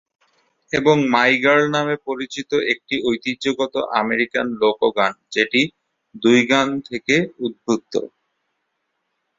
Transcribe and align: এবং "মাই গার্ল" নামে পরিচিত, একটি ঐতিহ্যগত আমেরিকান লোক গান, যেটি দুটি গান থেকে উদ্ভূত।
এবং 0.73 0.95
"মাই 1.13 1.31
গার্ল" 1.43 1.65
নামে 1.75 1.95
পরিচিত, 2.07 2.51
একটি 2.73 2.95
ঐতিহ্যগত 3.03 3.73
আমেরিকান 4.01 4.47
লোক 4.61 4.79
গান, 4.97 5.13
যেটি 5.35 5.61
দুটি 6.15 6.43
গান 6.51 6.67
থেকে 6.89 7.15
উদ্ভূত। 7.45 7.93